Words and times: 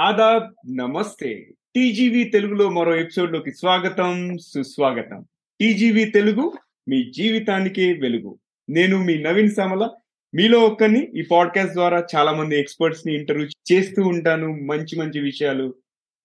ఆదాబ్ 0.00 0.78
నమస్తే. 0.78 1.48
టీజీవీ 1.74 2.24
తెలుగులో 2.24 2.68
మరో 2.70 2.96
ఎపిసోడ్లోకి 2.96 3.52
స్వాగతం 3.52 4.38
సుస్వాగతం. 4.38 5.24
టీజీవీ 5.60 6.04
తెలుగు 6.04 6.52
మీ 6.88 7.10
జీవితానికి 7.10 7.92
వెలుగు. 7.92 8.38
నేను 8.70 9.04
మీ 9.04 9.18
నవీన్ 9.18 9.50
సమల. 9.50 9.90
మీలో 10.34 10.60
ఒక్కరిని 10.60 11.08
ఈ 11.16 11.22
పాడ్కాస్ట్ 11.30 11.72
ద్వారా 11.72 12.06
చాలా 12.16 12.32
మంది 12.32 12.60
ఎక్స్పర్ట్స్ని 12.60 13.14
ఇంటర్వ్యూ 13.14 13.48
చేస్తూ 13.72 14.02
ఉంటాను 14.02 14.48
మంచి 14.48 14.98
మంచి 14.98 15.20
విషయాలు 15.20 15.74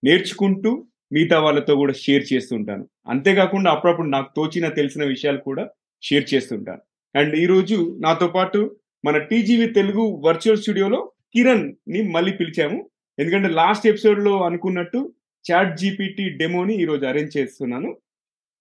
నేర్చుకుంటూ 0.04 0.86
మిగతా 1.12 1.40
వాళ్ళతో 1.40 1.74
కూడా 1.74 1.92
షేర్ 1.92 2.24
చేస్తూ 2.32 2.56
ఉంటాను. 2.56 2.88
అంతేకాకుండా 3.08 3.70
అప్పుడప్పుడు 3.70 4.08
నాకు 4.08 4.32
తోచిన 4.36 4.68
తెలిసిన 4.68 5.04
విషయాలు 5.04 5.38
కూడా 5.38 5.68
షేర్ 6.02 6.34
చేస్తుంటాను 6.34 6.80
అండ్ 7.18 7.34
ఈరోజు 7.34 7.98
నాతో 8.00 8.26
పాటు 8.26 8.76
మన 9.04 9.18
టీజీవీ 9.18 9.66
తెలుగు 9.66 10.22
వర్చువల్ 10.24 10.58
స్టూడియోలో 10.58 11.12
కిరణ్ని 11.34 12.02
మళ్ళీ 12.02 12.32
పిలిచాము. 12.32 12.90
ఎందుకంటే 13.18 13.48
లాస్ట్ 13.48 13.86
ఎపిసోడ్లో 13.86 14.42
అనుకున్నట్టు 14.42 15.12
చాట్ 15.52 15.76
జీపీటీ 15.76 16.28
డెమోని 16.28 16.82
ఈరోజు 16.82 17.06
అరేంజ్ 17.06 17.36
చేస్తున్నాను. 17.36 17.96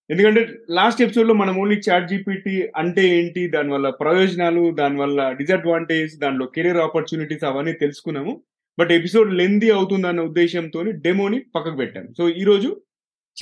ఎందుకంటే 0.09 0.49
లాస్ట్ 0.69 1.01
ఎపిసోడ్లో 1.01 1.33
మనం 1.33 1.57
ఓన్లీ 1.57 1.81
చాట్ 1.89 2.07
జీపీటీ 2.07 2.69
అంటే 2.75 3.07
ఏంటి 3.07 3.47
దానివల్ల 3.47 3.89
ప్రయోజనాలు 3.89 4.71
దానివల్ల 4.71 5.31
డిసడ్వాంటేజ్ 5.31 6.19
దానిలో 6.19 6.45
కెరీర్ 6.45 6.77
ఆపర్చునిటీస్ 6.77 7.43
అవన్నీ 7.43 7.73
తెలుసుకున్నాము. 7.73 8.41
బట్ 8.79 8.91
ఎపిసోడ్ 8.91 9.33
లెందీ 9.33 9.69
అవుతుందన్న 9.69 10.21
ఉద్దేశంతో 10.21 10.83
డెమోని 10.83 11.39
పక్కకు 11.55 11.75
పెట్టాను. 11.75 12.07
సో 12.17 12.29
ఈ 12.29 12.43
రోజు 12.43 12.81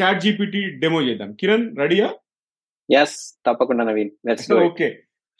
చాట్ 0.02 0.22
జీపీటీ 0.22 0.70
డెమో 0.70 1.02
చేద్దాం. 1.02 1.34
కిరణ్ 1.34 1.78
రెడీయా? 1.78 2.14
ఎస్ 3.02 3.42
తప్పకుండా 3.46 3.84
Naveen. 3.84 4.10
Okay. 4.54 4.90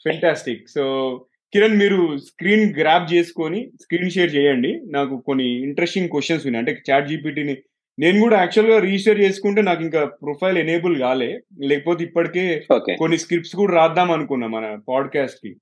Fantastic 0.04 0.68
so 0.68 1.26
Kiran 1.54 1.78
మీరు 1.78 2.18
స్క్రీన్ 2.18 2.74
గ్రాప్ 2.80 3.12
చేసుకొని 3.14 3.70
స్క్రీన్ 3.82 4.10
షేర్ 4.10 4.34
చేయండి. 4.36 4.80
నాకు 4.86 5.20
కొన్ని 5.26 5.46
ఇంట్రెస్టింగ్ 5.62 6.08
క్వశ్చన్స్ 6.08 6.46
ఉన్నాయి. 6.46 6.62
అంటే 6.62 6.82
చాట్ 6.90 7.08
జీపీటీని 7.08 7.56
నేను 7.98 8.20
కూడా 8.20 8.36
యాక్చువల్గా 8.38 8.78
రిజిస్టర్ 8.78 9.20
చేసుకుంటే 9.20 9.62
నాకు 9.62 9.82
ఇంకా 9.82 10.04
ప్రొఫైల్ 10.04 10.58
ఎనేబుల్ 10.58 10.98
కాలే. 10.98 11.40
లేకపోతే 11.62 12.04
ఇప్పటికే 12.04 12.66
కొన్ని 12.98 13.18
స్క్రిప్ట్స్ 13.18 13.56
కూడా 13.56 13.74
రాద్దాం 13.74 14.10
అనుకున్నా 14.10 14.46
మన 14.46 14.80
పాడ్కాస్ట్కి. 14.88 15.52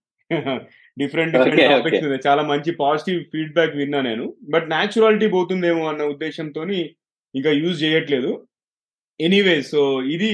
డిఫరెంట్ 0.99 1.33
డిఫరెంట్ 1.33 1.63
టాపిక్స్ 1.63 2.27
చాలా 2.27 2.43
మంచి 2.43 2.73
పాజిటివ్ 2.73 3.25
ఫీడ్బ్యాక్ 3.25 3.77
విన్నా 3.77 4.01
నేను. 4.01 4.35
బట్ 4.51 4.69
న్యాచురాలిటీ 4.69 5.27
పోతుందేమో 5.27 5.89
అన్న 5.89 6.03
ఉద్దేశంతో 6.03 6.65
ఇంకా 7.35 7.51
యూజ్ 7.51 7.83
చేయట్లేదు. 7.83 8.47
ఎనీవే 9.21 9.63
సో 9.63 10.03
ఇది 10.03 10.31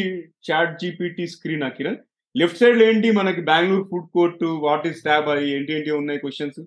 చాట్ 0.50 0.78
జీపీటీ 0.80 1.26
స్క్రీన్ 1.26 1.62
ఆ 1.62 1.68
కిరణ్? 1.68 1.98
లెఫ్ట్ 2.36 2.58
సైడ్ 2.58 2.82
ఏంటి 2.82 3.10
మనకి 3.10 3.40
Bengaluru 3.40 3.88
food 3.90 4.10
court? 4.14 4.44
What 4.44 4.86
is 4.86 5.02
tab? 5.02 5.28
అది 5.28 5.50
ఏంటి 5.50 5.72
ఏంటి 5.72 5.90
ఉన్నాయి 5.90 6.20
క్వశ్చన్స్? 6.20 6.60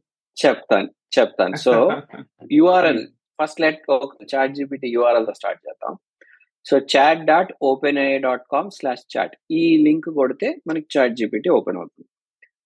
చెప్తాను 0.45 0.90
చెప్తాను. 1.20 1.56
So 1.56 1.72
URL 2.52 3.08
first 3.42 3.62
let 3.62 3.81
chat 4.36 4.53
GPT 4.53 4.88
యుఆర్ఎల్తో 4.88 5.34
start 5.34 5.62
చేద్దాం. 5.68 5.98
So 6.66 6.78
chat 6.78 7.26
dot 7.26 7.53
open 7.62 7.98
AI 7.98 8.18
dot 8.18 8.42
com 8.52 8.72
slash 8.72 9.18
chat 9.18 9.38
ఈ 9.52 9.84
లింక్ 9.84 10.09
కొడితే 10.09 10.62
మనకి 10.68 10.88
చాట్ 10.98 11.16
జీపీటీ 11.16 11.50
ఓపెన్ 11.50 11.78
అవుతుంది. 11.78 12.08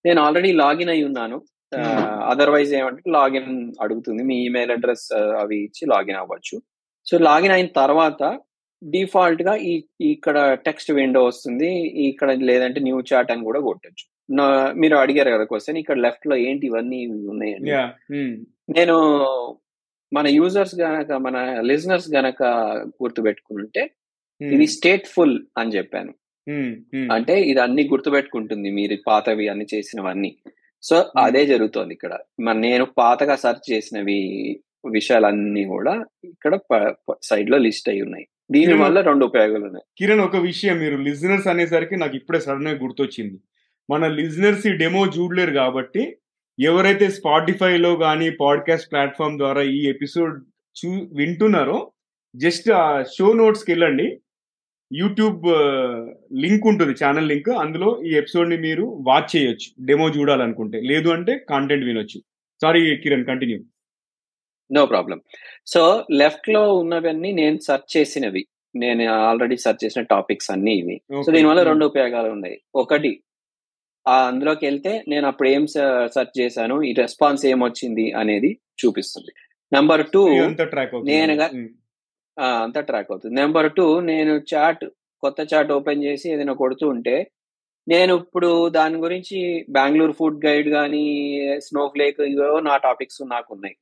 నేను 0.06 0.22
ఆల్రెడీ 0.22 0.52
లాగిన్ 0.52 0.90
అయి 0.90 1.04
ఉన్నాను. 1.04 1.42
అదర్వైజ్ 2.26 2.74
ఏమంటే 2.74 3.12
లాగిన్ 3.12 3.74
అడుగుతుంది. 3.82 4.24
మీ 4.24 4.36
ఈమెయిల్ 4.46 4.72
అడ్రస్ 4.72 5.14
అవి 5.14 5.58
ఇచ్చి 5.58 5.88
లాగిన్ 5.88 6.18
అవ్వచ్చు. 6.18 6.62
సో 7.06 7.18
లాగిన్ 7.18 7.52
అయిన 7.52 7.68
తర్వాత 7.68 8.40
డిఫాల్ట్గా 8.82 9.54
ఈ 9.72 9.74
ఇక్కడ 10.14 10.38
టెక్స్ట్ 10.66 10.92
విండో 10.98 11.22
వస్తుంది. 11.28 11.70
ఇక్కడ 12.10 12.32
లేదంటే 12.50 12.80
న్యూ 12.88 12.98
చాట్ 13.12 13.32
అని 13.34 13.48
కూడా 13.50 13.60
కొట్టచ్చు. 13.68 14.06
మీరు 14.82 14.96
అడిగారు 15.04 15.30
కదా 15.36 15.46
క్వశ్చన్ 15.52 15.80
ఇక్కడ 15.82 15.98
లెఫ్ట్లో 16.06 16.36
ఏంటి 16.48 16.66
ఇవన్నీ 16.70 17.00
ఉన్నాయండి? 17.34 17.72
నేను 18.78 18.98
మన 20.12 20.28
యూజర్స్ 20.40 20.76
గనక 20.82 21.12
మన 21.26 21.38
లిజనర్స్ 21.70 22.10
గనక 22.18 22.44
గుర్తుపెట్టుకుంటే 23.04 23.84
ఇది 24.42 24.66
స్టేట్ఫుల్ 24.76 25.36
అని 25.62 25.74
చెప్పాను. 25.78 26.12
అంటే 27.16 27.36
ఇది 27.52 27.60
అన్ని 27.66 27.84
గుర్తుపెట్టుకుంటుంది 27.92 28.70
మీరు 28.80 28.96
పాతవి 29.08 29.46
అన్ని 29.54 29.66
చేసినవన్నీ. 29.74 30.32
సో 30.84 30.96
అదే 31.26 31.42
జరుగుతోంది 31.52 31.94
ఇక్కడ. 31.98 32.14
మరి 32.46 32.60
నేను 32.68 32.86
పాతగా 33.00 33.36
సెర్చ్ 33.44 33.66
చేసినవి 33.72 34.20
విషయాలన్నీ 34.98 35.64
కూడా 35.74 35.94
ఇక్కడ 36.32 36.54
సైడ్లో 37.30 37.58
లిస్ట్ 37.68 37.90
అయి 37.92 38.04
ఉన్నాయి. 38.08 38.26
దీని 38.52 38.74
వల్ల 38.74 39.02
రెండు 39.02 39.26
ఉపయోగాలు 39.26 39.66
ఉన్నాయి 39.66 39.84
కిరణ్ 40.00 40.22
ఒక 40.22 40.36
విషయం 40.36 40.78
మీరు 40.78 40.98
లిజనర్స్ 40.98 41.48
అనేసరికి 41.48 41.96
నాకు 41.96 42.16
ఇప్పుడే 42.16 42.40
సడన్గా 42.40 42.74
గుర్తొచ్చింది. 42.84 43.40
మన 43.90 44.08
లిజనర్స్ 44.08 44.68
ఈ 44.68 44.74
డెమో 44.78 45.06
చూడలేరు 45.06 45.54
కాబట్టి 45.54 46.18
ఎవరైతే 46.60 47.08
స్పాటిఫైలో 47.10 47.96
కానీ 47.96 48.30
పాడ్కాస్ట్ 48.30 48.92
ప్లాట్ఫామ్ 48.92 49.38
ద్వారా 49.38 49.62
ఈ 49.62 49.88
ఎపిసోడ్ 49.90 50.44
చూ 50.78 50.90
వింటున్నారో 51.14 51.92
జస్ట్ 52.36 52.72
ఆ 52.72 53.04
షో 53.04 53.34
నోట్స్కి 53.34 53.72
వెళ్ళండి. 53.72 54.20
యూట్యూబ్ 54.94 55.42
లింక్ 56.36 56.68
ఉంటుంది 56.68 56.94
ఛానల్ 57.06 57.28
లింక్. 57.28 57.50
అందులో 57.50 58.04
ఈ 58.04 58.10
ఎపిసోడ్ని 58.16 58.58
మీరు 58.58 58.84
వాచ్ 59.08 59.36
చేయొచ్చు 59.36 59.86
డెమో 59.86 60.10
చూడాలనుకుంటే. 60.10 60.82
లేదు 60.82 61.10
అంటే 61.10 61.46
కాంటెంట్ 61.50 61.86
వినొచ్చు. 61.86 62.22
Sorry 62.62 62.98
Kiran 62.98 63.26
continue. 63.26 63.60
No 64.72 64.82
problem 64.92 65.20
so 65.74 65.82
లెఫ్ట్లో 66.22 66.62
ఉన్నవన్నీ 66.82 67.32
నేను 67.42 67.58
సెర్చ్ 67.68 67.90
చేసినవి. 67.98 68.44
నేను 68.76 69.04
ఆల్రెడీ 69.28 69.58
సెర్చ్ 69.66 69.82
చేసిన 69.84 70.02
టాపిక్స్ 70.14 70.50
అన్ని 70.54 70.74
ఇవి. 70.82 70.96
సో 71.26 71.30
దీనివల్ల 71.36 71.62
రెండు 71.70 71.84
ఉపయోగాలు 71.92 72.30
ఉన్నాయి. 72.38 72.58
ఒకటి 72.82 73.12
అందులోకి 74.06 74.64
వెళ్తే 74.66 74.92
నేను 75.12 75.26
అప్పుడు 75.28 75.50
ఏం 75.50 75.64
సెర్చ్ 76.16 76.36
చేశాను? 76.42 76.76
ఈ 76.90 76.92
రెస్పాన్స్ 77.04 77.44
ఏమొచ్చింది 77.52 78.06
అనేది 78.22 78.52
చూపిస్తుంది. 78.82 79.32
నెంబర్ 79.72 80.04
టూ 80.14 80.22
నేను 80.30 80.44
అంతా 82.64 82.82
ట్రాక్ 82.90 83.10
అవుతుంది. 83.12 83.34
నెంబర్ 83.42 83.70
టూ 83.78 83.86
నేను 84.12 84.34
చాట్ 84.52 84.86
కొత్త 85.24 85.40
చాట్ 85.52 85.72
ఓపెన్ 85.78 86.04
చేసి 86.04 86.26
ఏదైనా 86.34 86.56
కొడుతూ 86.64 86.86
ఉంటే 86.96 87.16
నేను 87.88 88.14
ఇప్పుడు 88.22 88.50
దాని 88.78 88.98
గురించి 89.06 89.40
బెంగళూరు 89.78 90.14
ఫుడ్ 90.20 90.40
గైడ్ 90.46 90.70
కానీ 90.70 91.04
స్నో 91.66 91.84
ఫ్లేక్ 91.94 92.20
ఇవో 92.34 92.60
నా 92.68 92.76
టాపిక్స్ 92.86 93.22
నాకు 93.34 93.50
ఉన్నాయి. 93.56 93.76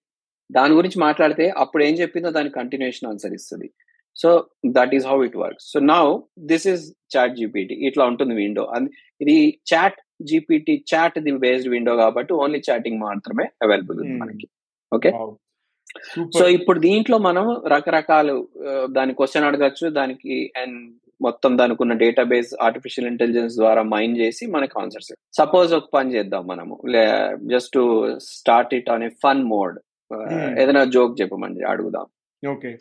దాని 0.50 0.74
గురించి 0.80 1.00
మాట్లాడితే 1.08 1.46
అప్పుడు 1.64 1.84
ఏం 1.88 1.96
చెప్పిందో 2.02 2.30
దాని 2.38 2.50
కంటిన్యూషన్ 2.60 3.10
ఆన్సర్ 3.12 3.36
ఇస్తుంది. 3.40 3.68
So 4.16 4.30
that 4.78 4.94
is 4.98 5.06
how 5.12 5.18
it 5.28 5.38
works 5.44 5.68
so 5.74 5.80
now 5.94 6.04
this 6.52 6.66
is 6.74 6.84
chat 7.14 7.36
GPT 7.40 7.76
ఇట్లా 7.90 8.04
ఉంటుంది 8.12 8.34
విండో 8.42 8.66
ఇది 9.22 9.36
chat 9.72 10.00
GPT 10.32 10.74
chat 10.92 11.18
the 11.28 11.32
based 11.46 11.70
window 11.76 11.94
కాబట్టి 12.04 12.34
ఓన్లీ 12.42 12.60
చాటింగ్ 12.68 13.00
మాత్రమే 13.08 13.46
అవైలబుల్ 13.66 14.00
ఉంది 14.04 14.18
మనకి. 14.24 14.48
ఓకే 14.92 15.12
సో 16.38 16.44
ఇప్పుడు 16.58 16.80
దీంట్లో 16.88 17.18
మనం 17.30 17.46
రకరకాలు 17.74 18.36
దాని 18.98 19.14
క్వశ్చన్ 19.20 19.48
అడగచ్చు. 19.48 19.86
దానికి 19.98 20.36
అండ్ 20.62 20.78
మొత్తం 21.26 21.52
దానికి 21.60 21.80
ఉన్న 21.84 21.94
డేటాబేస్ 22.04 22.52
ఆర్టిఫిషియల్ 22.68 23.08
ఇంటెలిజెన్స్ 23.10 23.56
ద్వారా 23.62 23.82
మైండ్ 23.94 24.18
చేసి 24.22 24.44
మనకి 24.56 24.76
ఆన్సర్స్ 24.82 25.12
సపోజ్ 25.40 25.74
ఒక 25.78 25.88
పని 25.98 26.14
చేద్దాం 26.16 26.44
మనము. 26.52 26.76
Just 27.54 27.78
start 28.38 28.74
it 28.80 28.90
on 28.96 29.06
a 29.08 29.12
fun 29.26 29.44
mode 29.54 29.78
ఏదైనా 30.62 30.84
జోక్ 30.96 31.14
చెప్పమని 31.22 31.64
అడుగుదాం. 31.72 32.08
Okay. 32.44 32.72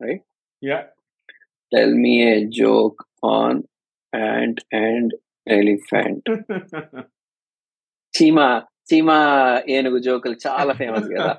Right? 0.00 0.24
Ya 0.62 0.78
tell 1.72 1.96
me 2.04 2.14
a 2.30 2.34
joke 2.60 3.00
on 3.36 3.62
ant 4.12 4.60
and 4.84 5.14
elephant 5.58 6.28
చీమ 8.14 8.38
చీమ 8.90 9.10
ఏనుగు 9.74 9.98
జోకులు 10.06 10.36
చాలా 10.46 10.72
ఫేమస్ 10.80 11.06
కదా. 11.16 11.34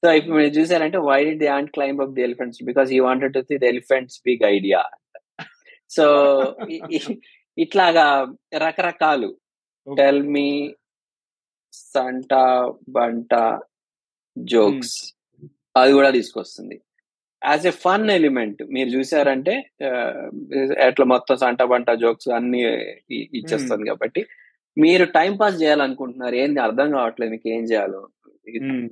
సో 0.00 0.06
ఇప్పుడు 0.18 0.34
మీరు 0.38 0.52
చూసారంటే 0.56 0.98
why 1.10 1.18
did 1.28 1.34
the 1.42 1.48
ant 1.56 1.70
climb 1.70 2.02
up 2.04 2.14
the 2.16 2.22
elephants 2.22 2.60
because 2.68 2.88
you 2.92 3.00
wanted 3.04 3.34
to 3.36 3.42
the 3.50 3.68
elephants 3.72 4.18
big 4.26 4.44
idea 4.56 4.80
so 5.90 6.04
ఇట్లాగా 7.58 8.06
రకరకాలు. 8.64 9.30
Tell 9.86 10.22
me 10.34 10.48
Santa 11.72 12.44
Banta 12.88 13.44
jokes. 14.38 15.14
అది 15.76 15.92
కూడా 15.92 16.10
తీసుకొస్తుంది. 16.10 16.80
యాజ్ 17.44 17.66
ఎ 17.66 17.70
ఫన్ 17.70 18.10
ఎలిమెంట్ 18.10 18.62
మీరు 18.70 18.88
చూసారంటే 18.88 19.54
ఎట్లా 20.78 21.04
మొత్తం 21.06 21.36
సంట 21.36 21.62
బంట 21.62 21.90
జోక్స్ 21.90 22.28
అన్ని 22.28 22.60
ఇచ్చేస్తుంది 23.12 23.88
కాబట్టి 23.88 24.26
మీరు 24.78 25.04
టైం 25.04 25.36
పాస్ 25.36 25.62
చేయాలనుకుంటున్నారు. 25.62 26.34
ఏంది 26.34 26.60
అర్థం 26.60 26.90
కావట్లేదు 26.90 27.30
మీకు 27.30 27.48
ఏం 27.48 27.64
చేయాలో. 27.64 28.08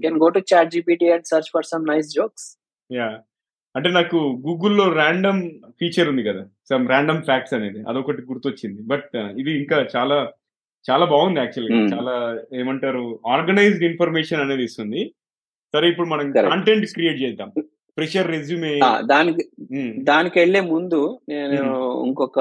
Can 0.03 0.17
go 0.17 0.29
to 0.29 0.41
chat 0.55 0.71
GPT 0.71 1.11
and 1.11 1.25
search 1.27 1.51
for 1.55 1.65
some 1.65 1.89
nice 1.89 2.09
jokes. 2.09 2.59
Ya. 2.93 3.21
అంటే 3.77 3.89
నాకు 3.89 4.43
గూగుల్లో 4.47 4.93
ర్యాండమ్ 4.93 5.51
ఫీచర్ 5.81 6.09
ఉంది 6.09 6.23
కదా. 6.23 6.47
సమ్ 6.71 6.89
ర్యాండమ్ 6.89 7.23
ఫ్యాక్ట్స్ 7.23 7.55
అనేది. 7.55 7.89
అదొకటి 7.89 8.23
గుర్తొచ్చింది. 8.23 8.83
బట్ 8.83 9.17
ఇది 9.17 9.59
ఇంకా 9.59 9.89
చాలా 9.97 10.33
చాలా 10.91 11.05
బాగుంది 11.05 11.41
యాక్చువల్గా. 11.41 11.97
చాలా 11.97 12.41
ఏమంటారు 12.59 13.21
ఆర్గనైజ్డ్ 13.27 13.85
ఇన్ఫర్మేషన్ 13.85 14.41
అనేది 14.41 14.65
ఇస్తుంది. 14.65 15.15
సరే 15.75 15.87
ఇప్పుడు 15.93 16.09
మనం 16.13 16.27
కంటెంట్ 16.53 16.87
క్రియేట్ 16.97 17.19
చేద్దాం. 17.25 17.51
ప్రెషర్ 17.99 18.31
రెజ్యూమే 18.35 18.73
దానికి 19.13 19.43
దానికి 20.11 20.37
వెళ్ళే 20.41 20.61
ముందు 20.75 21.01
నేను 21.33 21.63
ఇంకొక 22.09 22.39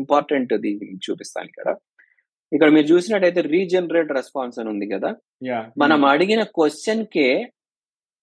ఇంపార్టెంట్ 0.00 0.52
చూపిస్తాను 1.06 1.48
ఇక్కడ. 1.52 1.68
ఇక్కడ 2.52 2.68
మీరు 2.76 2.86
చూసినట్టయితే 2.92 3.40
రీజనరేట్ 3.56 4.10
రెస్పాన్స్ 4.18 4.58
అని 4.60 4.70
ఉంది 4.74 4.86
కదా. 4.94 5.10
మనం 5.82 6.00
అడిగిన 6.12 6.42
క్వశ్చన్ 6.58 7.04
కే 7.16 7.26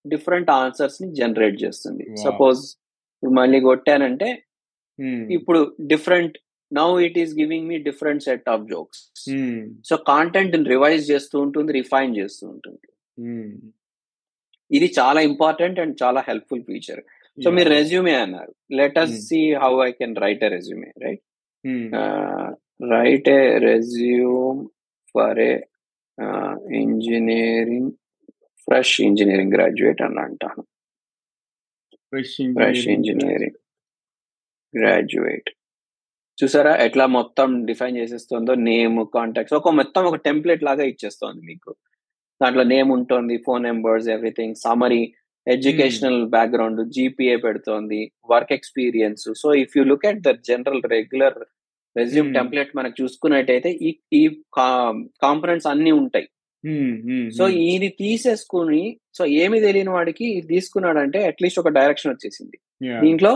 డిఫరెంట్ 0.06 0.50
ఆన్సర్స్ని 0.62 1.08
జనరేట్ 1.20 1.58
చేస్తుంది. 1.64 2.06
సపోజ్ 2.26 2.62
మళ్ళీ 3.24 3.62
కొట్టానంటే 3.70 4.30
Hmm. 5.00 5.18
ఇప్పుడు 5.36 5.60
different 5.90 6.36
now 6.72 6.86
it 7.08 7.18
is 7.24 7.34
giving 7.40 7.68
me 7.72 7.78
different 7.88 8.24
set 8.28 8.48
of 8.54 8.64
jokes 8.72 9.02
Hmm. 9.32 9.58
So 9.90 9.96
content 10.12 10.56
revise 10.74 11.04
చేస్తూ 11.12 11.36
ఉంటుంది 11.46 11.72
రిఫైన్ 11.80 12.14
చేస్తూ 12.20 12.44
ఉంటుంది. 12.54 12.88
Hmm. 13.18 13.52
ఇది 14.72 14.88
చాలా 15.00 15.20
ఇంపార్టెంట్ 15.30 15.78
అండ్ 15.84 15.96
చాలా 16.04 16.22
హెల్ప్ఫుల్ 16.30 16.64
ఫీచర్ 16.70 17.02
సో 17.38 17.50
మీరు. 17.58 17.70
రెజ్యూమే 17.70 18.16
అన్నారు 18.24 18.54
let 18.80 18.98
us. 19.04 19.14
See 19.28 19.40
how 19.64 19.74
I 19.88 19.92
can 20.00 20.16
write 20.26 20.44
a 20.48 20.50
resume 20.56 20.92
right. 21.06 21.24
Write 22.96 23.30
a 23.38 23.42
resume 23.70 24.62
for 25.16 25.40
a 25.50 25.54
engineering 26.82 27.92
fresh 28.68 28.96
engineering 29.10 29.56
graduate 29.58 30.02
అని 30.08 30.22
అంటాను 30.26 30.64
Fresh 32.14 32.34
fresh 32.58 32.84
engineering. 32.88 32.94
Engineering 32.98 33.58
graduate 34.74 35.50
చూసారా 36.38 36.72
ఎట్లా 36.86 37.06
మొత్తం 37.16 37.50
డిఫైన్ 37.66 37.96
చేసేస్తుందో 37.98 38.54
నేమ్ 38.70 38.98
కాంటాక్ట్స్ 39.14 39.56
ఒక 39.60 39.72
మొత్తం 39.80 40.04
ఒక 40.10 40.18
టెంప్లెట్ 40.28 40.64
లాగా 40.64 40.84
ఇచ్చేస్తోంది 40.84 41.42
మీకు 41.46 41.72
దాంట్లో 42.42 42.64
నేమ్ 42.64 42.92
ఉంటుంది 42.92 43.38
phone 43.38 43.64
numbers 43.64 44.08
everything 44.10 44.56
summary 44.56 45.04
educational 45.48 46.20
background 46.28 46.82
GPA 46.90 47.36
పెడుతోంది 47.36 48.00
work 48.30 48.52
experience 48.52 49.28
so 49.38 49.54
if 49.56 49.76
you 49.78 49.84
look 49.84 50.06
at 50.06 50.22
the 50.22 50.34
general 50.50 50.84
regular 50.92 51.38
resume 51.96 52.28
Hmm. 52.28 52.36
Template 52.36 52.72
మనకు 52.76 52.96
చూసుకున్నట్టయితే 53.02 53.70
ఈ 53.82 54.00
ఈ 54.14 54.24
కాంపనెంట్స్ 55.22 55.68
అన్ని 55.68 55.92
ఉంటాయి 55.92 56.28
Hmm. 56.64 56.92
Hmm. 57.06 57.24
So 57.30 57.44
Hmm. 57.46 57.58
ఇది 57.74 57.90
తీసేసుకుని 58.02 58.84
సో 59.14 59.26
ఏమి 59.42 59.60
తెలియని 59.60 59.90
వాడికి 59.90 60.28
తీసుకున్నాడంటే 60.42 61.20
అట్లీస్ట్ 61.28 61.60
ఒక 61.60 61.70
డైరెక్షన్ 61.70 62.12
వచ్చేసింది. 62.14 62.58
దీంట్లో 63.02 63.32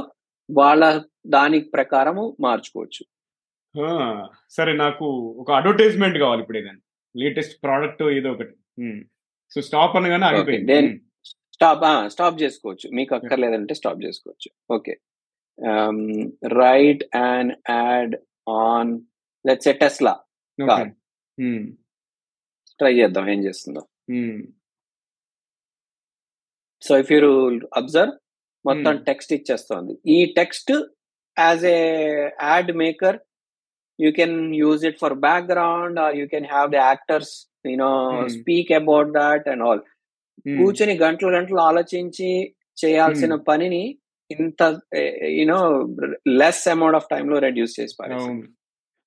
వాళ్ళ 0.49 0.83
దాని 1.27 1.59
ప్రకారము 1.75 2.23
మార్చుకోవచ్చు 2.39 3.03
సరే 4.49 4.71
నాకు 4.73 5.05
ఒక 5.37 5.51
అడ్వర్టైజ్మెంట్ 5.51 6.17
కావాలి 6.17 6.41
ఇప్పుడు 6.41 6.57
ఏదైనా 6.57 6.81
లేటెస్ట్ 7.15 7.55
ప్రోడక్ట్ 7.63 8.03
ఏదో 8.17 8.31
ఒకటి 8.31 8.53
సో 9.53 9.61
స్టాప్ 9.61 9.95
అనగానే 9.95 10.25
ఆగిపోయింది. 10.25 10.75
స్టాప్ 11.55 11.83
స్టాప్ 12.11 12.41
చేసుకోవచ్చు. 12.41 12.87
మీకు 12.97 13.15
అక్కర్లేదంటే 13.15 13.73
స్టాప్ 13.73 14.03
చేసుకోవచ్చు. 14.05 14.49
Okay. 14.75 14.93
Right 16.63 17.03
and 17.15 17.51
ad 17.69 18.15
on 18.49 19.01
let's 19.47 19.67
a 19.67 19.73
Tesla 19.73 20.13
okay. 20.59 20.85
Try 22.79 22.93
చేద్దాం 22.99 23.29
ఏం 23.29 23.43
చేస్తుందో. 23.43 23.81
సో 26.83 26.97
ఇఫ్ 26.97 27.11
యూ 27.11 27.19
అబ్జర్వ్ 27.81 28.13
మొత్తం. 28.65 28.97
టెక్స్ట్ 29.09 29.33
ఇచ్చేస్తోంది. 29.33 29.93
ఈ 30.07 30.33
text 30.37 30.71
as 31.37 31.65
a 31.65 31.79
ad 32.41 32.71
maker 32.83 33.17
you 33.99 34.11
can 34.11 34.55
use 34.55 34.85
it 34.85 34.99
for 34.99 35.13
background 35.27 35.99
or 35.99 36.15
you 36.15 36.27
can 36.27 36.45
have 36.45 36.71
the 36.71 36.75
actors 36.75 37.33
you know 37.65 38.19
Hmm. 38.19 38.27
Speak 38.27 38.71
about 38.71 39.11
that 39.11 39.49
and 39.49 39.63
all 39.63 39.79
కూర్చొని 40.57 40.97
గంటలు 40.97 41.29
గంటలు 41.29 41.59
ఆలోచించి 41.59 42.53
చేయాల్సిన 42.85 43.35
పనిని 43.35 43.97
ఇంత 44.31 44.79
you know 45.23 45.87
less 46.27 46.67
amount 46.67 46.95
of 46.95 47.07
టైమ్లో 47.11 47.39
రెడ్యూస్ 47.39 47.79
చేసి 47.79 47.95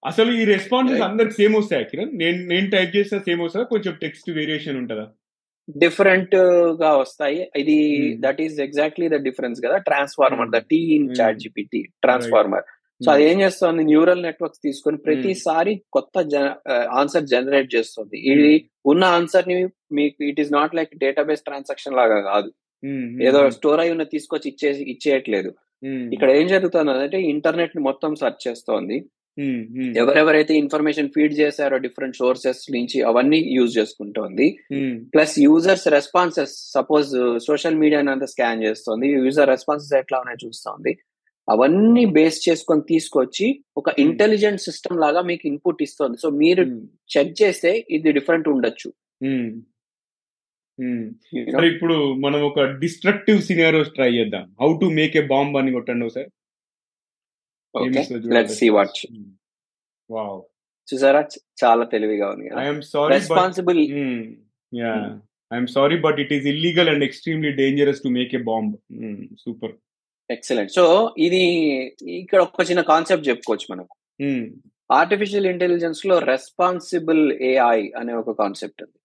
అసలు 0.07 0.33
ఈ 0.33 0.45
రెస్పాన్సెస్. 0.45 1.01
అందరికి 1.01 1.33
సేమ్ 1.33 1.55
వస్తాయి 1.55 1.85
కిరణ్? 1.85 2.11
నేను 2.15 2.47
నేను 2.47 2.71
టైప్ 2.71 2.97
చేస్తే 2.97 3.19
సేమ్ 3.19 3.41
వస్తుందా? 3.41 3.65
కొంచెం 3.65 3.93
టెక్స్ట్ 4.03 4.31
వేరియేషన్ 4.31 4.77
ఉంటుందా? 4.77 5.07
డిఫరెంట్గా 5.79 6.97
వస్తాయి. 6.97 7.51
ఇది 7.57 7.99
Hmm. 7.99 8.21
That 8.21 8.41
is 8.41 8.61
exactly 8.61 9.09
the 9.09 9.13
difference 9.13 9.61
కదా. 9.67 9.79
Transformer 9.79 10.51
the 10.51 10.57
T 10.57 10.77
in 10.77 11.09
Hmm. 11.09 11.21
Chat 11.21 11.39
GPT 11.39 11.83
transformer 12.03 12.65
so 13.01 13.09
అది 13.15 13.25
ఏం 13.31 13.37
చేస్తుంది? 13.45 13.85
న్యూరల్ 13.93 14.25
నెట్వర్క్స్ 14.27 14.65
తీసుకొని 14.67 14.99
ప్రతిసారి 15.07 15.73
కొత్త 15.97 16.25
ఆన్సర్ 17.01 17.31
జనరేట్ 17.33 17.71
చేస్తుంది. 17.77 18.17
ఇది 18.33 18.53
ఉన్న 18.93 19.05
ఆన్సర్ని 19.19 19.57
మీకు 19.99 20.17
it 20.31 20.41
is 20.43 20.53
not 20.59 20.77
like 20.79 20.93
database 21.05 21.47
transaction 21.49 21.99
లాగా 22.01 22.19
కాదు. 22.31 22.51
ఏదో 23.29 23.41
స్టోర్ 23.57 23.81
అయి 23.83 23.93
ఉన్న 23.95 24.05
తీసుకొచ్చి 24.15 24.49
ఇచ్చేసి 24.53 24.83
ఇచ్చేయట్లేదు. 24.93 25.51
ఇక్కడ 26.15 26.31
ఏం 26.41 26.47
జరుగుతుంది 26.55 26.91
అంటే 27.07 27.19
ఇంటర్నెట్ని 27.35 27.83
మొత్తం 27.89 28.11
సెర్చ్ 28.23 28.43
చేస్తోంది. 28.47 28.97
ఎవరెవరైతే 30.01 30.53
ఇన్ఫర్మేషన్ 30.63 31.09
ఫీడ్ 31.15 31.33
చేశారో 31.41 31.77
డిఫరెంట్ 31.87 32.19
సోర్సెస్ 32.21 32.61
నుంచి 32.75 32.99
అవన్నీ 33.09 33.41
యూజ్ 33.57 33.73
చేసుకుంటోంది. 33.79 34.47
Plus 35.15 35.35
users 35.47 35.87
responses 35.97 36.55
suppose 36.77 37.11
social 37.49 37.81
media 37.83 38.01
అంతా 38.13 38.29
స్కాన్ 38.35 38.63
చేస్తుంది. 38.67 39.09
యూజర్ 39.27 39.53
రెస్పాన్సెస్ 39.55 39.97
ఎట్లా 40.03 40.21
ఉన్నాయో 40.23 40.41
చూస్తుంది. 40.45 40.93
అవన్నీ 41.49 42.05
బేస్ 42.17 42.39
చేసుకొని 42.47 42.83
తీసుకొచ్చి 42.91 43.47
ఒక 43.81 43.89
ఇంటెలిజెంట్ 44.05 44.65
సిస్టమ్ 44.67 44.99
లాగా 45.05 45.21
మీకు 45.31 45.45
ఇన్పుట్ 45.51 45.83
ఇస్తుంది. 45.87 46.17
సో 46.23 46.29
మీరు 46.43 46.63
చెక్ 47.15 47.35
చేస్తే 47.41 47.73
ఇది 47.97 48.13
డిఫరెంట్ 48.19 48.47
ఉండొచ్చు? 48.55 48.91
సరే 51.55 51.67
ఇప్పుడు 51.73 51.97
మనం 52.25 52.41
ఒక 52.49 52.61
డిస్ట్రక్టివ్ 52.85 53.39
సినారోస్ 53.49 53.93
ట్రై 53.99 54.09
చేద్దాం. 54.17 54.47
How 54.63 54.71
to 54.83 54.87
make 55.01 55.15
a 55.23 55.25
bomb 55.35 55.59
అని 55.61 55.75
కొట్టండి 55.77 56.09
sir 56.17 56.31
okay 57.75 58.03
let's 58.37 58.59
see 58.63 58.69
what 58.79 58.99
wow 60.11 60.41
చూసారా? 60.89 61.21
చాలా 61.63 61.85
తెలివిగా 61.95 62.27
ఉంది 62.35 62.49
I'm 62.65 62.83
sorry 62.93 63.11
but 63.11 63.17
responsible 63.19 63.81
I'm 65.53 65.71
sorry 65.77 65.97
but 66.07 66.19
it 66.25 66.33
is 66.37 66.47
illegal 66.53 66.91
and 66.93 67.05
extremely 67.09 67.53
dangerous 67.63 68.03
to 68.07 68.11
make 68.19 68.35
a 68.39 68.43
bomb 68.51 68.75
super 69.45 69.75
excellent 70.31 70.73
so 70.77 70.85
ఇది 71.27 71.43
ఇక్కడ 72.21 72.41
ఒక 72.47 72.65
చిన్న 72.71 72.83
కాన్సెప్ట్ 72.93 73.29
చెప్పుకోవచ్చు 73.29 73.67
మనం. 73.73 73.87
ఆర్టిఫిషియల్ 74.91 75.47
ఇంటెలిజెన్స్లో 75.51 76.19
రెస్పాన్సిబుల్ 76.19 77.23
ఏఐ 77.51 77.79
అనే 78.01 78.13
ఒక 78.21 78.33
కాన్సెప్ట్ 78.41 78.83
ఉంది. 78.85 78.99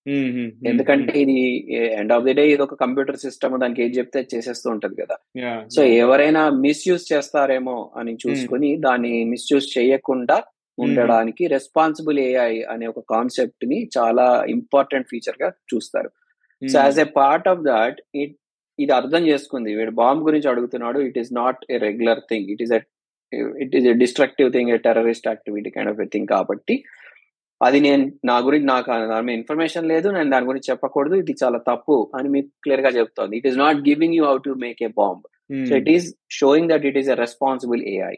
ఎందుకంటే 0.69 1.13
ఇది 1.23 1.37
ఎండ్ 1.99 2.13
ఆఫ్ 2.15 2.25
ది 2.27 2.33
డే 2.39 2.43
ఇది 2.53 2.63
ఒక 2.65 2.77
కంప్యూటర్ 2.83 3.19
సిస్టమ్ 3.25 3.55
దానికి 3.63 3.83
ఏది 3.85 3.97
చెప్తే 3.99 4.21
చేసేస్తూ 4.33 4.67
ఉంటది 4.75 4.95
కదా. 5.01 5.15
సో 5.75 5.81
ఎవరైనా 6.03 6.43
మిస్యూజ్ 6.65 7.05
చేస్తారేమో 7.13 7.77
అని 8.01 8.13
చూసుకుని 8.23 8.71
దాన్ని 8.87 9.13
మిస్యూజ్ 9.33 9.67
చేయకుండా 9.77 10.37
ఉండడానికి 10.77 11.43
రెస్పాన్సిబుల్ 11.55 12.19
ఏఐ 12.19 12.53
అనే 12.73 12.87
ఒక 12.87 13.03
కాన్సెప్ట్ని 13.15 13.79
చాలా 13.97 14.27
ఇంపార్టెంట్ 14.55 15.09
ఫీచర్గా 15.13 15.49
చూస్తారు. 15.71 16.11
So 16.61 16.75
as 16.85 16.99
a 16.99 17.07
part 17.17 17.49
of 17.53 17.63
that 17.71 17.97
it 18.23 18.35
ఇది 18.83 18.93
అర్థం 18.99 19.21
చేసుకుంది. 19.31 19.69
వీడు 19.79 19.93
బాంబ్ 20.01 20.21
గురించి 20.27 20.47
అడుగుతున్నాడు. 20.51 20.99
It 21.09 21.19
is 21.21 21.31
not 21.41 21.61
a 21.73 21.77
regular 21.87 22.21
thing 22.31 22.47
it 22.53 22.63
is 22.65 22.73
it 23.63 23.75
is 23.79 23.87
a 23.91 23.95
destructive 24.03 24.49
thing 24.55 24.71
a 24.75 24.77
terrorist 24.87 25.29
activity 25.31 25.71
kind 25.75 25.91
of 25.93 26.01
a 26.05 26.07
thing 26.15 26.29
కాబట్టి 26.35 26.75
అది 27.61 27.79
నేను 27.85 28.03
నా 28.29 28.35
గురించి 28.45 28.67
నాకు 28.73 28.87
దాని 29.11 29.25
మీద 29.27 29.35
ఇన్ఫర్మేషన్ 29.39 29.89
లేదు. 29.93 30.07
నేను 30.17 30.29
దాని 30.33 30.47
గురించి 30.49 30.69
చెప్పకూడదు. 30.71 31.15
ఇది 31.23 31.33
చాలా 31.41 31.59
తప్పు 31.69 31.95
అని 32.17 32.29
మీకు 32.35 32.49
క్లియర్గా 32.65 32.91
చెప్తోంది. 32.99 33.33
It 33.39 33.47
is 33.49 33.57
not 33.63 33.79
giving 33.89 34.15
you 34.17 34.23
how 34.29 34.37
to 34.47 34.53
make 34.65 34.81
a 34.87 34.89
bomb 35.01 35.25
so 35.69 35.73
it 35.81 35.89
is 35.95 36.07
showing 36.39 36.69
that 36.73 36.85
it 36.89 36.99
is 37.01 37.09
a 37.15 37.17
responsible 37.25 37.83
AI 37.93 38.15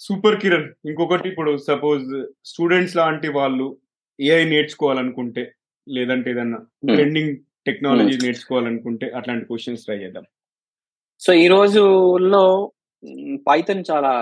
super 0.00 0.36
Kiran 0.42 0.68
ఇంకొకటి 0.90 1.26
ఇప్పుడు 1.32 1.50
సపోజ్ 1.70 2.06
స్టూడెంట్స్ 2.50 2.96
లాంటి 3.00 3.28
వాళ్ళు 3.38 3.66
ఏఐ 4.18 4.44
నేర్చుకోవాలనుకుంటే 4.54 5.44
లేదంటే 5.86 6.28
ఏదన్నా 6.34 6.60
ట్రెండింగ్ 6.90 7.34
టెక్నాలజీ 7.66 8.18
నేర్చుకోవాలనుకుంటే 8.22 9.10
అట్లాంటి 9.10 9.44
క్వశ్చన్స్ 9.44 9.84
ట్రై 9.84 9.96
చేద్దాం. 9.96 10.24
సో 11.20 11.32
ఈ 11.32 11.48
రోజుల్లో 11.48 12.72
పైథన్ 13.48 13.84
చాలా 13.90 14.12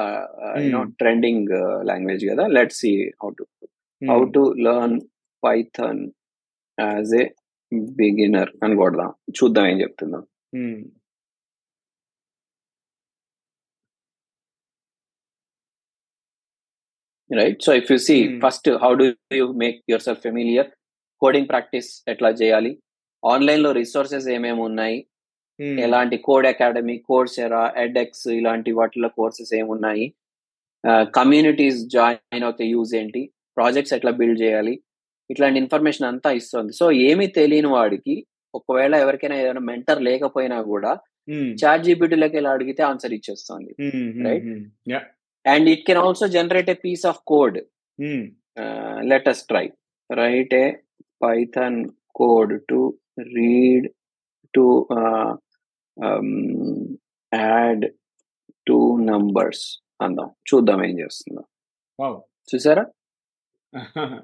Hmm. 0.58 0.90
ట్రెండింగ్ 0.90 1.48
లాంగ్వేజ్ 1.86 2.30
కదా. 2.30 2.46
Let 2.46 2.72
see 2.72 3.12
how 3.22 3.30
to 3.30 3.46
how 4.10 4.24
to 4.24 4.54
learn 4.58 5.00
Python 5.44 6.10
as 6.80 7.14
a 7.14 7.28
beginner 7.74 8.50
అని 8.64 8.76
కొడదాం. 8.76 9.14
చూద్దాం 9.30 9.66
ఏం 9.66 9.80
చెప్తుందాం. 9.80 10.26
Right 17.34 17.62
so 17.62 17.74
if 17.74 17.92
you 17.92 17.98
see 17.98 18.28
Hmm. 18.28 18.46
First 18.46 18.70
how 18.70 18.94
do 18.94 19.14
you 19.32 19.52
make 19.52 19.84
yourself 20.02 20.20
familiar 20.20 20.66
coding 21.20 21.48
practice 21.48 22.04
ఎట్లా 22.08 22.28
చేయాలి? 22.28 22.78
ఆన్లైన్లో 23.24 23.70
రిసోర్సెస్ 23.80 24.28
ఏమేమి 24.36 24.62
ఉన్నాయి? 24.68 24.98
ఎలాంటి 25.86 26.16
కోడ్ 26.26 26.46
అకాడమీ 26.50 26.96
కోర్స్ 27.08 27.36
ఎరా 27.44 27.62
ఎడ్ఎక్స్ 27.84 28.26
ఇలాంటి 28.38 28.70
వాటిలో 28.78 29.08
కోర్సెస్ 29.18 29.52
ఏమున్నాయి 29.60 30.06
కమ్యూనిటీస్ 31.18 31.80
జాయిన్ 31.94 32.44
అవుతే 32.46 32.64
యూజ్ 32.74 32.92
ఏంటి? 33.00 33.22
ప్రాజెక్ట్స్ 33.56 33.94
ఎట్లా 33.96 34.12
బిల్డ్ 34.20 34.40
చేయాలి? 34.44 34.74
ఇట్లాంటి 35.30 35.58
ఇన్ఫర్మేషన్ 35.62 36.08
అంతా 36.10 36.30
ఇస్తుంది. 36.38 36.72
సో 36.80 36.86
ఏమీ 37.08 37.26
తెలియని 37.38 37.70
వాడికి 37.76 38.14
ఒకవేళ 38.54 38.94
ఎవరికైనా 39.04 39.36
ఏదైనా 39.42 39.62
మెంటర్ 39.70 40.00
లేకపోయినా 40.08 40.58
కూడా 40.72 40.92
చాట్ 41.60 41.84
జీపీటీలోకి 41.86 42.34
వెళ్ళి 42.36 42.50
అడిగితే 42.54 42.82
ఆన్సర్ 42.88 43.12
ఇచ్చేస్తుంది? 43.18 43.72
Yeah. 44.92 45.04
And 45.44 45.68
it 45.72 45.84
can 45.86 46.00
also 46.02 46.26
generate 46.36 46.70
a 46.74 46.76
piece 46.84 47.04
of 47.10 47.20
code. 47.32 47.58
Let 49.12 49.28
us 49.32 49.44
try. 49.50 49.66
Right 50.10 50.54
a 50.62 50.66
Python 51.24 51.78
code 52.20 52.52
to 52.70 52.80
read 53.18 53.86
to 54.54 54.86
add 57.32 57.86
two 58.66 58.96
numbers 58.96 59.64
అందాం 60.00 60.30
చూద్దాం 60.50 60.84
ఏం 60.84 60.98
చేస్తుందో 60.98 61.44
చూసారా 62.48 62.84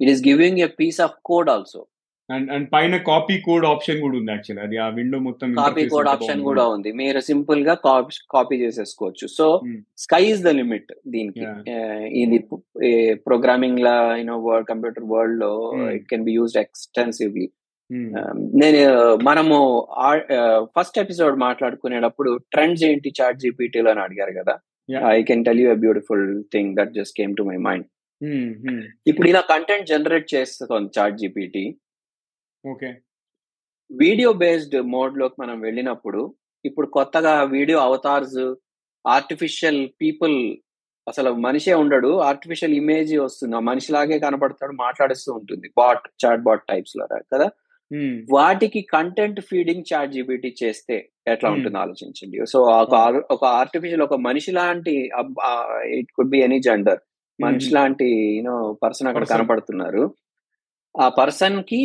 it 0.01 0.11
is 0.11 0.23
giving 0.27 0.59
a 0.59 0.71
piece 0.81 1.01
of 1.01 1.17
code 1.25 1.51
also 1.51 1.87
and 2.31 2.51
and 2.51 2.67
పైన 2.73 2.97
copy 2.97 3.41
code 3.41 3.67
option 3.67 4.01
కూడా 4.01 4.17
ఉంది 4.19 4.33
actually 4.33 4.63
అది 4.67 4.77
ఆ 4.77 4.89
విండో 4.89 5.19
మొత్తం 5.19 5.55
కాపీ 5.55 5.89
కోడ్ 5.89 6.09
ఆప్షన్. 6.09 6.43
కూడా 6.43 6.65
ఉంది 6.69 6.93
మీరు 6.93 7.21
సింపుల్గా 7.21 7.75
కాపీ 8.35 8.57
చేసేసుకోవచ్చు 8.57 9.27
so. 9.27 9.47
Sky 9.99 10.23
is 10.33 10.43
the 10.43 10.49
limit 10.49 10.93
దీనికి. 11.07 11.45
Uh, 11.77 12.03
ఇది 12.23 12.39
ప్రోగ్రామింగ్ 13.29 13.81
లా 13.81 14.17
యూనో 14.17 14.37
వర్డ్ 14.39 14.67
కంప్యూటర్ 14.67 15.05
వరల్డ్లో. 15.05 15.53
It 15.97 16.07
can 16.07 16.25
be 16.25 16.33
used 16.33 16.61
extensively. 16.65 17.47
నేను 18.55 18.81
మనము 19.23 19.57
ఫస్ట్ 20.75 20.99
ఎపిసోడ్ 20.99 21.37
మాట్లాడుకునేటప్పుడు 21.39 22.37
ట్రెండ్స్ 22.51 22.85
ఏంటి 22.85 23.13
చాట్ 23.19 23.39
జీపీటీలో 23.39 23.91
అని 23.91 24.01
అడిగారు 24.01 24.33
కదా. 24.33 24.55
I 25.11 25.23
can 25.23 25.45
tell 25.45 25.61
you 25.61 25.71
a 25.71 25.79
beautiful 25.85 26.25
thing 26.53 26.77
that 26.77 26.93
just 26.93 27.17
came 27.17 27.37
to 27.37 27.43
my 27.43 27.57
mind 27.69 27.87
Hmm. 28.21 28.47
Hmm. 28.63 28.79
ఇప్పుడు 29.07 29.29
ఇలా 29.29 29.41
కంటెంట్ 29.51 29.89
జనరేట్ 29.89 30.35
చేస్తుంది 30.35 30.89
chat 30.97 31.19
GPT 31.19 31.63
okay 32.65 32.89
video 33.91 34.33
based 34.33 34.77
మోడ్లోకి 34.87 35.37
మనం 35.41 35.61
వెళ్ళినప్పుడు 35.61 36.21
ఇప్పుడు 36.65 36.87
కొత్తగా 36.87 37.43
వీడియో 37.53 37.79
అవతార్స్ 37.79 38.41
ఆర్టిఫిషియల్ 39.05 39.89
పీపుల్ 40.01 40.37
అసలు 41.07 41.31
మనిషే 41.45 41.75
ఉండడు 41.75 42.11
ఆర్టిఫిషియల్ 42.23 42.75
ఇమేజ్ 42.75 43.13
వస్తుంది 43.19 43.57
ఆ 43.57 43.61
మనిషిలాగే 43.61 44.19
కనపడతాడు 44.19 44.73
మాట్లాడిస్తూ 44.79 45.33
ఉంటుంది 45.33 45.69
బాట్ 45.77 46.05
చాట్ 46.25 46.43
బాట్ 46.43 46.65
టైప్స్లో 46.69 47.07
కదా 47.35 47.49
Hmm. 47.49 47.68
వాటికి 48.31 48.81
కంటెంట్ 48.95 49.41
ఫీడింగ్ 49.41 49.85
చాట్ 49.91 50.13
జీబీటీ 50.13 50.55
చేస్తే 50.63 50.97
ఎట్లా 51.29 51.49
Hmm. 51.49 51.59
ఉంటుంది 51.59 51.79
ఆలోచించండి? 51.79 52.47
సో 52.47 52.59
ఒక 52.63 52.95
ఒక 53.31 53.45
ఆర్టిఫిషియల్ 53.45 54.03
ఒక 54.03 54.15
మనిషి 54.15 54.53
లాంటి 54.53 54.95
it 55.99 56.13
could 56.13 56.31
be 56.31 56.41
any 56.41 56.59
gender 56.59 57.01
మనిషి 57.39 57.71
లాంటి 57.75 58.37
యూనో 58.37 58.79
పర్సన్ 58.83 59.09
అక్కడ. 59.09 59.25
కనపడుతున్నారు. 59.25 60.15
ఆ 60.95 61.09
పర్సన్కి 61.09 61.81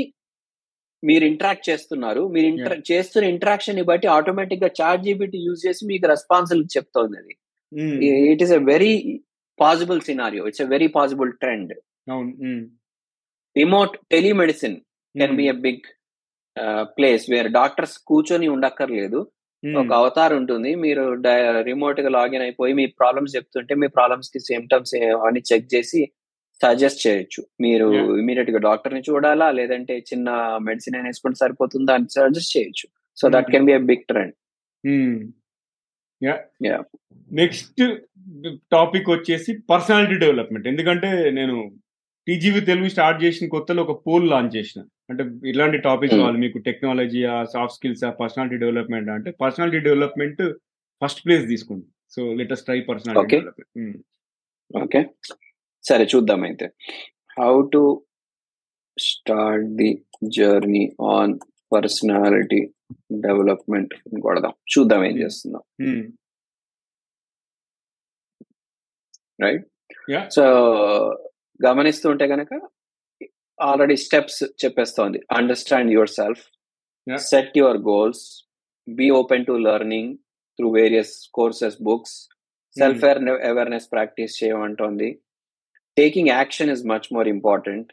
మీరు 1.04 1.26
ఇంటరాక్ట్ 1.26 1.70
చేస్తున్నారు. 1.70 2.28
మీరు 2.28 2.48
ఇంటర్ 2.48 2.82
చేస్తున్న 2.92 3.28
ఇంటరాక్షన్ని 3.28 3.82
బట్టి 3.82 4.08
ఆటోమేటిక్గా 4.08 4.70
చాట్ 4.82 5.04
జీబీటీ 5.04 5.38
యూజ్ 5.38 5.68
చేసి 5.68 5.86
మీకు 5.86 6.08
రెస్పాన్సిబుల్ 6.08 6.66
చెప్తోంది 6.78 7.18
అది. 7.18 7.36
Hmm. 7.72 7.98
It 8.32 8.44
is 8.44 8.52
a 8.52 8.64
very 8.74 8.94
possible 9.60 10.02
scenario 10.02 10.48
it's 10.48 10.62
a 10.62 10.66
very 10.66 10.88
possible 10.88 11.34
trend 11.34 11.74
Hmm. 12.08 12.60
Remote 13.56 13.98
telemedicine 14.12 14.78
can. 15.16 15.38
Be 15.38 15.48
a 15.48 15.56
big 15.68 15.86
place 16.98 17.24
where 17.30 17.52
doctors 17.52 17.98
కూర్చొని 18.08 18.48
ఉండక్కర్లేదు 18.48 19.22
Hmm. 19.64 19.76
ఒక 19.80 19.92
అవతార్ 19.94 20.34
ఉంటుంది 20.34 20.76
మీరు 20.76 21.04
రిమోట్గా 21.62 22.10
లాగిన్ 22.10 22.42
అయిపోయి 22.42 22.74
మీ 22.74 22.86
ప్రాబ్లమ్స్ 22.88 23.36
చెప్తుంటే 23.36 23.76
మీ 23.76 23.88
ప్రాబ్లమ్స్కి 23.88 24.40
సిమ్టమ్స్ 24.40 24.96
అని 24.96 25.42
చెక్ 25.54 25.76
చేసి 25.76 26.02
సజెస్ట్ 26.62 27.08
చేయొచ్చు 27.08 27.42
మీరు. 27.62 27.88
ఇమీడియట్గా 28.16 28.60
డాక్టర్ని 28.60 29.02
చూడాలా 29.10 29.52
లేదంటే 29.52 29.98
చిన్న 30.00 30.30
మెడిసిన్ 30.62 30.96
అయినా 30.96 31.08
వేసుకుంటే 31.08 31.38
సరిపోతుందా 31.38 31.94
అని 31.94 32.10
సజెస్ట్ 32.10 32.58
చేయొచ్చు 32.58 32.88
so 33.18 33.30
that. 33.30 33.52
Can 33.52 33.66
be 33.66 33.74
a 33.74 33.78
big 33.78 34.06
trend. 34.10 34.36
Next 37.32 37.82
topic 38.72 39.10
వచ్చేసి 39.10 39.54
పర్సనాలిటీ 39.70 40.16
డెవలప్మెంట్ 40.16 40.68
ఎందుకంటే 40.68 41.32
నేను 41.32 41.56
టీజీవీ 42.28 42.60
తెలుగు 42.60 42.90
స్టార్ట్ 42.90 43.24
చేసిన 43.24 43.48
కొత్తలో 43.48 43.84
ఒక 43.84 44.08
పోల్ 44.08 44.30
లాంచ్ 44.30 44.56
చేసిన. 44.56 44.84
అంటే 45.10 45.24
ఇలాంటి 45.50 45.78
టాపిక్ 45.78 46.12
Hmm. 46.12 46.22
కావాలి. 46.22 46.38
మీకు 46.38 46.58
technology 46.58 47.22
soft 47.54 47.76
skills 47.76 48.20
personality 48.20 48.58
development 48.58 49.10
అంటే 49.10 49.32
పర్సనాలిటీ 49.32 49.80
డెవలప్మెంట్ 49.80 50.54
ఫస్ట్ 51.04 51.26
ప్లేస్ 51.26 51.48
తీసుకుంది. 51.48 51.86
So 52.10 52.34
latest 52.34 52.66
try 52.66 52.82
personality. 52.82 53.38
Development. 53.38 53.98
Okay 54.84 55.10
సరే 55.84 56.08
చూద్దాం 56.16 56.44
అయితే. 56.44 56.66
How 57.40 57.70
to 57.74 58.06
start 59.00 59.66
the 59.66 60.06
journey 60.24 60.96
on 61.02 61.40
personality 61.74 62.70
development 63.12 63.94
కొడదాం. 64.22 64.54
చూద్దాం 64.78 65.06
ఏం 65.06 65.18
చేస్తుందాం. 65.20 65.64
Right 69.42 69.66
Yeah. 70.12 70.24
సో 71.60 71.64
గమనిస్తుంటే 71.68 72.26
కనుక 72.34 72.54
already 73.60 73.96
steps 74.04 74.44
చెప్పేస్తోంది. 74.62 75.20
Understand 75.40 75.92
yourself. 76.20 76.44
Set 77.32 77.58
your 77.62 77.80
goals 77.90 78.24
be 78.88 79.08
open 79.22 79.46
to 79.50 79.56
learning 79.70 80.12
through 80.60 80.70
various 80.80 81.14
courses 81.38 81.78
books 81.90 82.16
self 82.76 83.04
awareness 83.52 83.88
practice 83.92 84.38
చేయమంటోంది. 84.40 85.10
Taking 85.98 86.32
action 86.38 86.72
is 86.76 86.84
much 86.94 87.08
more 87.16 87.28
important 87.36 87.90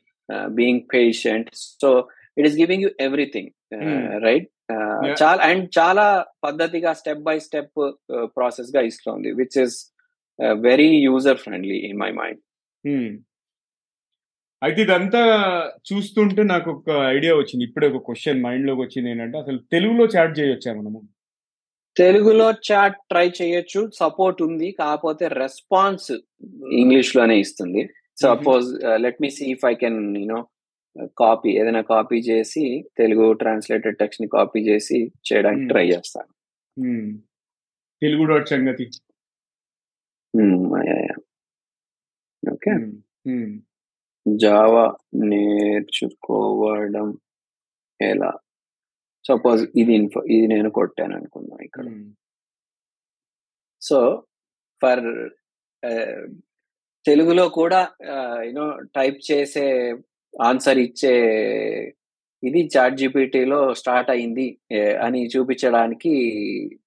being 0.58 0.82
patient 0.94 1.48
so 1.82 1.90
it 2.38 2.46
is 2.48 2.58
giving 2.62 2.84
you 2.86 2.90
everything. 3.08 3.50
Right. 4.26 4.50
చాలా 5.20 5.40
and 5.50 5.64
చాలా 5.78 6.04
పద్ధతిగా 6.46 6.90
step 7.00 7.24
by 7.28 7.36
step 7.46 7.78
ప్రాసెస్గా 8.36 8.82
ఇస్తుంది 8.90 9.30
which 9.40 9.58
is 9.64 9.76
very 10.68 10.90
user 11.08 11.40
friendly 11.44 11.78
in 11.88 11.98
my 12.04 12.10
mind 12.20 12.40
అయితే 14.62 14.82
ఇదంతా 14.82 15.20
చూస్తుంటే 15.88 16.42
నాకు 16.42 16.70
ఒక 16.70 16.90
ఐడియా 16.90 17.34
వచ్చింది. 17.34 17.64
ఇప్పుడే 17.64 17.86
ఒక 17.90 18.02
క్వశ్చన్ 18.06 18.42
మైండ్లోకి 18.42 18.80
వచ్చింది 18.80 19.10
ఏంటంటే 19.10 19.38
అసలు 19.38 19.58
తెలుగులో 19.72 20.04
చాట్ 20.06 20.38
చేయొచ్చా 20.38 20.72
మనము? 20.74 21.00
తెలుగులో 21.96 22.50
చాట్ 22.68 22.96
ట్రై 23.10 23.32
చేయొచ్చు 23.42 23.90
సపోర్ట్ 23.94 24.42
ఉంది 24.42 24.76
కాకపోతే 24.78 25.28
రెస్పాన్స్ 25.28 26.12
ఇంగ్లీష్లోనే 26.72 27.38
ఇస్తుంది. 27.40 27.82
Suppose 28.16 28.66
let 28.96 29.22
me 29.22 29.30
see 29.30 29.44
if 29.50 29.64
I 29.66 29.74
can 29.74 30.16
you know 30.16 30.40
copy 31.18 31.50
ఏదైనా 31.50 31.80
కాపీ 31.80 32.18
చేసి 32.18 32.84
తెలుగు 32.98 33.32
ట్రాన్స్లేటెడ్ 33.32 33.98
టెక్స్ట్ని 33.98 34.28
కాపీ 34.28 34.60
చేసి 34.60 35.12
చేయడానికి. 35.28 35.68
ట్రై 35.68 35.86
చేస్తాను. 35.88 36.30
తెలుగు 38.02 38.24
డాట్ 38.24 38.48
సంగతి. 38.48 38.86
ఓకే. 42.42 42.72
జావా 44.26 44.96
నేర్చుకోవడం 45.14 47.18
ఎలా? 48.02 48.38
సపోజ్ 49.28 49.68
ఇది 49.76 49.94
ఇన్ఫో 49.94 50.22
ఇది 50.22 50.46
నేను 50.46 50.70
కొట్టాను 50.70 51.16
అనుకుందాం 51.16 51.62
ఇక్కడ. 51.62 51.86
Hmm. 51.86 52.14
సో 53.82 54.26
ఫర్ 54.82 55.30
తెలుగులో 57.04 57.48
కూడా 57.48 57.88
యూనో 58.46 58.80
టైప్ 58.80 59.32
చేసే 59.32 59.92
ఆన్సర్ 60.42 60.78
ఇచ్చే 60.78 61.16
ఇది 62.44 62.70
చాట్ 62.76 62.96
జీపీటీలో 62.96 63.74
స్టార్ట్ 63.74 64.10
అయింది 64.10 64.58
eh, 64.72 65.02
అని 65.02 65.26
చూపించడానికి 65.26 66.10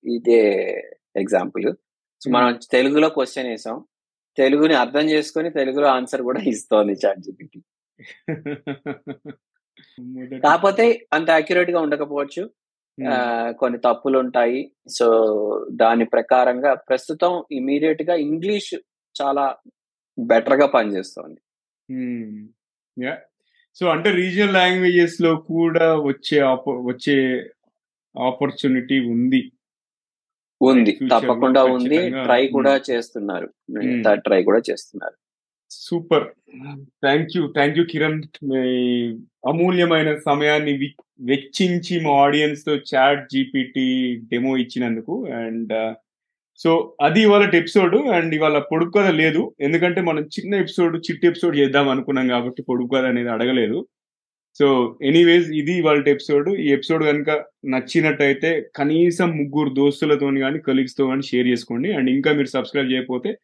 ఇదే 0.05 0.73
ఎగ్జాంపుల్ 1.15 1.73
సో 2.21 2.29
మనం 2.29 2.59
తెలుగులో 2.71 3.09
క్వశ్చన్ 3.09 3.47
వేసాం. 3.47 3.85
తెలుగుని 4.37 4.73
అర్థం 4.73 5.09
చేసుకొని 5.09 5.49
తెలుగులో 5.49 5.87
ఆన్సర్ 5.87 6.21
కూడా 6.21 6.41
ఇస్తోంది 6.43 6.93
చాట్ 6.93 7.19
జీపీటీ 7.19 7.59
కాకపోతే 10.43 11.07
అంత 11.13 11.29
అక్యురేట్గా 11.31 11.79
ఉండకపోవచ్చు 11.79 12.43
కొన్ని 13.51 13.79
తప్పులు 13.79 14.17
ఉంటాయి 14.19 14.71
సో 14.89 15.07
దాని 15.71 16.05
ప్రకారంగా 16.05 16.73
ప్రస్తుతం 16.73 17.43
ఇమీడియట్గా 17.51 18.15
ఇంగ్లీష్ 18.15 18.73
చాలా 19.15 19.55
బెటర్గా 20.17 20.65
పనిచేస్తోంది 20.65 21.41
సో 23.75 23.87
అంటే 23.87 24.11
రీజనల్ 24.11 24.53
లాంగ్వేజెస్లో 24.53 25.35
కూడా 25.35 25.95
వచ్చే 26.01 26.41
వచ్చే 26.85 27.15
ఆపర్చునిటీ 28.15 28.99
ఉంది. 29.05 29.51
ఉంది. 30.71 30.91
తప్పకుండా 30.91 31.63
ఉంది. 31.63 32.09
ట్రై 32.09 32.47
కూడా 32.47 32.73
ఉంది. 32.73 32.93
చేస్తున్నారు. 32.93 33.49
Hmm. 33.71 34.13
ట్రై 34.13 34.43
కూడా 34.43 34.61
చేస్తున్నారు. 34.71 35.13
Super 35.71 36.23
thank 36.87 37.37
you 37.37 37.47
thank 37.47 37.77
you 37.77 37.85
Kiran 37.91 38.23
మీ 38.43 38.57
అమూల్యమైన 39.47 40.15
సమయాన్ని 40.15 40.89
వెచ్చించి 41.21 42.01
మా 42.01 42.11
ఆడియన్స్తో 42.11 42.75
చాట్ 42.75 43.29
జీపీటీ 43.33 44.15
డెమో 44.15 44.57
ఇచ్చినందుకు. 44.57 45.25
అండ్ 45.25 45.95
సో 46.57 46.95
అది 47.01 47.21
ఇవాళ 47.21 47.51
ఎపిసోడ్ 47.55 47.95
అండ్ 47.95 48.35
ఇవాళ 48.35 48.59
కథ 48.97 49.07
లేదు. 49.07 49.55
ఎందుకంటే 49.59 50.01
మనం 50.01 50.23
చిన్న 50.23 50.55
ఎపిసోడ్ 50.55 50.97
చిట్టి 51.11 51.27
ఎపిసోడ్ 51.27 51.57
చేద్దాం 51.57 51.89
అనుకున్నాం 51.89 52.27
కాబట్టి 52.27 52.63
కథ 52.93 53.05
అనేది 53.05 53.29
అడగలేదు. 53.29 53.87
సో 54.59 54.97
ఎనీవేస్ 55.01 55.49
ఇది 55.49 55.81
వాళ్ళ 55.81 56.09
ఎపిసోడ్ 56.09 56.49
ఈ 56.49 56.67
ఎపిసోడ్ 56.71 57.03
కనుక 57.03 57.29
నచ్చినట్టయితే 57.65 58.69
కనీసం 58.75 59.29
ముగ్గురు 59.29 59.69
దోస్తులతో 59.69 60.25
కానీ 60.25 60.59
కలీగ్స్తో 60.59 61.07
కానీ 61.07 61.21
షేర్ 61.21 61.47
చేసుకోండి. 61.47 61.93
అండ్ 61.93 62.09
ఇంకా 62.09 62.31
మీరు 62.31 62.47
సబ్స్క్రైబ్ 62.47 62.91
చేయకపోతే 62.91 63.37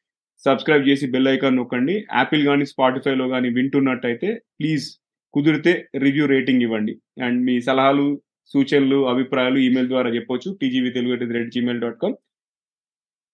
సబ్స్క్రైబ్ 0.45 0.87
చేసి 0.87 1.11
బెల్ 1.11 1.27
ఐకాన్ 1.27 1.57
నొక్కండి. 1.57 2.05
యాపిల్ 2.15 2.45
కానీ 2.45 2.65
స్పాటిఫైలో 2.65 3.29
కానీ 3.29 3.49
వింటున్నట్టయితే 3.49 4.41
ప్లీజ్ 4.59 4.85
కుదిరితే 5.33 5.87
రివ్యూ 5.97 6.25
రేటింగ్ 6.25 6.61
ఇవ్వండి. 6.61 6.95
అండ్ 7.23 7.45
మీ 7.45 7.61
సలహాలు 7.61 8.21
సూచనలు 8.53 9.09
అభిప్రాయాలు 9.09 9.57
ఈమెయిల్ 9.57 9.87
ద్వారా 9.87 10.09
చెప్పొచ్చు. 10.09 10.57
TGV 10.61 10.91
Telugu 10.91 11.13
at 11.13 11.23
red 11.23 11.51
Gmail 11.51 11.81
dot 11.81 11.99
com 12.01 12.15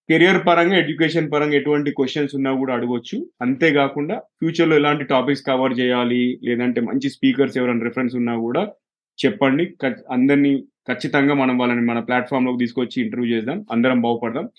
career 0.10 0.46
పరంగా 0.48 0.78
ఎడ్యుకేషన్ 0.78 1.32
పరంగా 1.32 1.56
ఎటువంటి 1.56 1.92
క్వశ్చన్స్ 1.92 2.36
ఉన్నా 2.36 2.54
కూడా 2.54 2.74
అడగొచ్చు. 2.74 3.30
అంతేకాకుండా 3.42 4.20
ఫ్యూచర్లో 4.20 4.76
ఎలాంటి 4.76 5.04
టాపిక్స్ 5.04 5.44
కవర్ 5.46 5.80
చేయాలి 5.80 6.40
లేదంటే 6.44 6.82
మంచి 6.82 7.10
స్పీకర్స్ 7.10 7.58
ఎవరైనా 7.58 7.84
రిఫరెన్స్ 7.84 8.16
ఉన్నా 8.16 8.36
కూడా 8.36 8.72
చెప్పండి. 9.26 9.74
అందరినీ 10.12 10.64
ఖచ్చితంగా 10.88 11.34
మనం 11.34 11.58
వాళ్ళని 11.58 11.82
మన 11.82 12.00
ప్లాట్ఫామ్లోకి 12.00 12.58
తీసుకొచ్చి 12.60 13.04
ఇంటర్వ్యూ 13.04 13.36
చేద్దాం. 13.36 13.66
అందరం 13.72 14.02
బాగుపడదాం. 14.02 14.50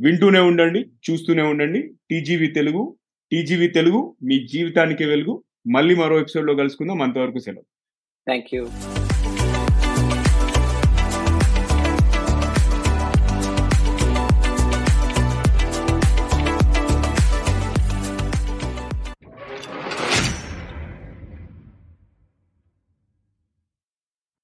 వింటూనే 0.00 0.40
ఉండండి 0.40 0.86
చూస్తూనే 1.10 1.42
ఉండండి. 1.42 1.90
టీజీవీ 2.10 2.46
తెలుగు 2.46 2.96
టీజీవీ 3.32 3.68
తెలుగు 3.68 4.16
మీ 4.22 4.46
జీవితానికి 4.46 5.04
వెలుగు. 5.04 5.42
మళ్ళీ 5.66 5.94
మరో 5.94 6.20
ఎపిసోడ్లో 6.20 6.54
కలుసుకుందాం. 6.54 7.02
అంతవరకు 7.02 7.38
సెలవు. 7.38 7.64
Thank 8.26 8.54
you 8.54 8.66